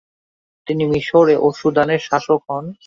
তিনি 0.67 0.83
মিশর 0.85 1.27
ও 1.35 1.47
সুদানের 1.59 2.01
শাসক 2.07 2.41
হন। 2.49 2.65